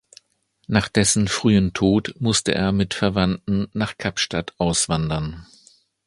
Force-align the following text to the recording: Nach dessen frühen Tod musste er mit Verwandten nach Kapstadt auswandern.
Nach 0.65 0.87
dessen 0.87 1.27
frühen 1.27 1.73
Tod 1.73 2.15
musste 2.17 2.55
er 2.55 2.71
mit 2.71 2.95
Verwandten 2.95 3.67
nach 3.73 3.99
Kapstadt 3.99 4.51
auswandern. 4.57 5.45